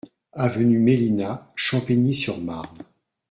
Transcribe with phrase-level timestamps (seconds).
[0.33, 2.79] Avenue Mélina, Champigny-sur-Marne